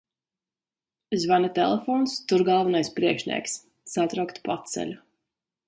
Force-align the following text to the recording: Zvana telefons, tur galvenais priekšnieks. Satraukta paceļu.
Zvana 1.25 1.51
telefons, 1.59 2.15
tur 2.31 2.45
galvenais 2.49 2.91
priekšnieks. 2.97 3.61
Satraukta 3.97 4.47
paceļu. 4.51 5.01